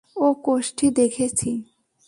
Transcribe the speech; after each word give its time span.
ও 0.15 0.27
কোষ্ঠী 0.45 0.87
দেখেছি। 0.91 1.51